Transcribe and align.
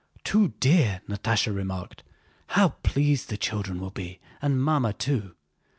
"Too 0.23 0.53
dear!" 0.59 1.01
Natásha 1.07 1.53
remarked. 1.55 2.01
"How 2.47 2.69
pleased 2.81 3.29
the 3.29 3.37
children 3.37 3.79
will 3.79 3.91
be 3.91 4.19
and 4.41 4.59
Mamma 4.59 4.93
too! 4.93 5.35